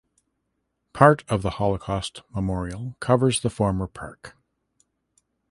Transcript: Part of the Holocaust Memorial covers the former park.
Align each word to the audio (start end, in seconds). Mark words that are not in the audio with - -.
Part 0.93 1.23
of 1.29 1.43
the 1.43 1.51
Holocaust 1.61 2.23
Memorial 2.33 2.97
covers 2.99 3.41
the 3.41 3.51
former 3.51 3.85
park. 3.85 4.35